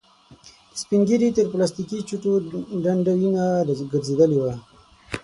د 0.71 0.73
سپين 0.81 1.01
ږيري 1.07 1.29
تر 1.37 1.45
پلاستيکې 1.53 2.05
چوټو 2.09 2.31
ډنډ 2.83 3.05
وينه 3.19 3.43
را 3.67 3.73
ګرځېدلې 3.91 4.37
وه. 4.43 4.53